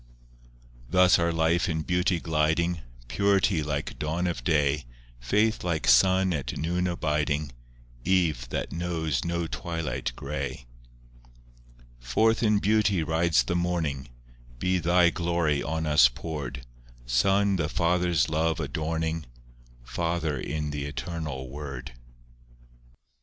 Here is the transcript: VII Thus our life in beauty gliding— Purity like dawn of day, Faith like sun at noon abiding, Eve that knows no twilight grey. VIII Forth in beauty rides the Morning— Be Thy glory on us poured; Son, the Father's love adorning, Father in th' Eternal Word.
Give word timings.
VII 0.01 0.79
Thus 0.89 1.19
our 1.19 1.31
life 1.31 1.69
in 1.69 1.83
beauty 1.83 2.19
gliding— 2.19 2.81
Purity 3.07 3.61
like 3.61 3.99
dawn 3.99 4.25
of 4.25 4.43
day, 4.43 4.85
Faith 5.19 5.63
like 5.63 5.85
sun 5.87 6.33
at 6.33 6.57
noon 6.57 6.87
abiding, 6.87 7.51
Eve 8.03 8.49
that 8.49 8.71
knows 8.71 9.23
no 9.23 9.45
twilight 9.45 10.11
grey. 10.15 10.65
VIII 10.65 10.65
Forth 11.99 12.41
in 12.41 12.57
beauty 12.57 13.03
rides 13.03 13.43
the 13.43 13.55
Morning— 13.55 14.09
Be 14.57 14.79
Thy 14.79 15.11
glory 15.11 15.61
on 15.61 15.85
us 15.85 16.09
poured; 16.09 16.65
Son, 17.05 17.57
the 17.57 17.69
Father's 17.69 18.27
love 18.27 18.59
adorning, 18.59 19.27
Father 19.83 20.39
in 20.39 20.71
th' 20.71 20.75
Eternal 20.77 21.47
Word. 21.47 21.93